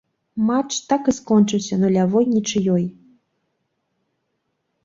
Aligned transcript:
Матч 0.45 0.71
так 0.93 1.03
і 1.11 1.13
скончыўся 1.17 1.79
нулявой 1.83 2.25
нічыёй. 2.35 2.83